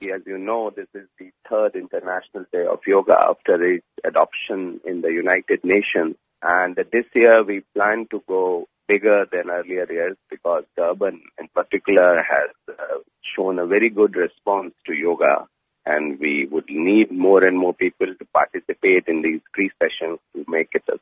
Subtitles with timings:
[0.00, 5.00] As you know, this is the third International Day of Yoga after its adoption in
[5.00, 6.14] the United Nations.
[6.40, 12.18] And this year we plan to go bigger than earlier years because Durban in particular
[12.18, 12.98] has uh,
[13.34, 15.48] shown a very good response to yoga
[15.84, 20.44] and we would need more and more people to participate in these free sessions to
[20.46, 20.97] make it a.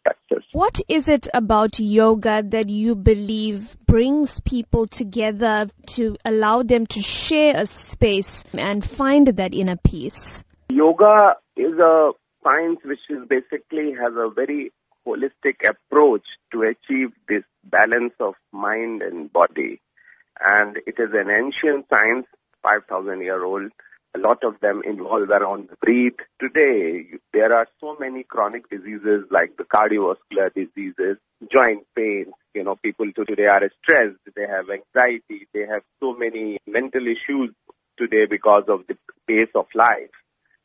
[0.57, 7.03] What is it about yoga that you believe brings people together to allow them to
[7.03, 10.45] share a space and find that inner peace?
[10.71, 14.73] Yoga is a science which is basically has a very
[15.07, 19.83] holistic approach to achieve this balance of mind and body.
[20.43, 22.29] And it is an ancient science,
[22.63, 23.73] 5,000 year old,
[24.15, 26.27] a lot of them involve around the breath.
[26.41, 31.19] Today, there are so many chronic diseases like the cardiovascular diseases,
[31.53, 32.33] joint pain.
[32.55, 37.55] You know, people today are stressed, they have anxiety, they have so many mental issues
[37.99, 40.11] today because of the pace of life.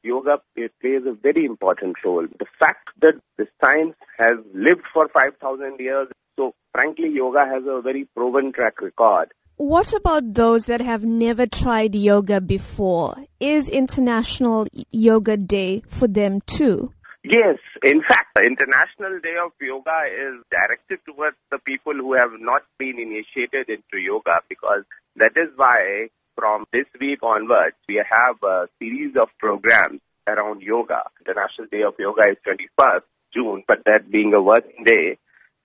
[0.03, 2.25] Yoga plays a very important role.
[2.39, 6.07] The fact that the science has lived for 5,000 years,
[6.39, 9.31] so frankly, yoga has a very proven track record.
[9.61, 13.13] What about those that have never tried yoga before?
[13.39, 16.89] Is International Yoga Day for them too?
[17.23, 22.31] Yes, in fact, the International Day of Yoga is directed towards the people who have
[22.39, 24.81] not been initiated into yoga because
[25.17, 31.03] that is why from this week onwards we have a series of programs around yoga.
[31.19, 35.19] International Day of Yoga is 21st June, but that being a working day,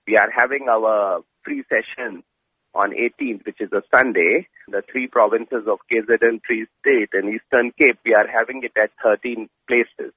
[0.05, 2.21] we are having our free sessions
[2.77, 4.47] on 18th, which is a Sunday.
[4.67, 8.91] The three provinces of KZN, Free State, and Eastern Cape, we are having it at
[9.03, 10.13] 13 places.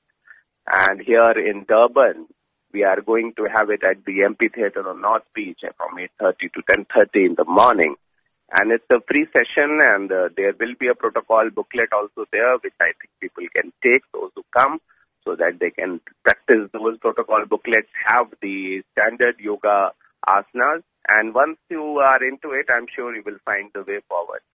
[0.66, 2.26] And here in Durban,
[2.72, 6.62] we are going to have it at the amphitheater on North Beach from 8.30 to
[6.94, 7.96] 10.30 in the morning.
[8.52, 12.58] And it's a free session and uh, there will be a protocol booklet also there,
[12.62, 14.80] which I think people can take, those who come,
[15.24, 19.92] so that they can practice those protocol booklets, have the standard yoga
[20.28, 24.40] asanas and once you are into it, I'm sure you will find the way forward.